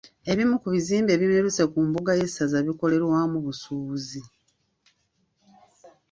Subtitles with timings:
[0.31, 4.21] Ebimu ku bizimbe ebimeruse ku mbuga y’essaza bikolerwamu busuubuzi.